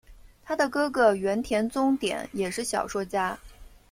[0.45, 3.37] 她的哥哥原田宗典也是小说家。